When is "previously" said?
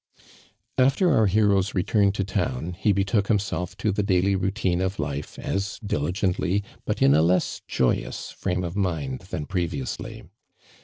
9.45-10.23